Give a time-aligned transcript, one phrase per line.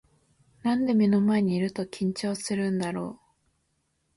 [0.63, 3.19] なんで目の前にいると緊張するんだろう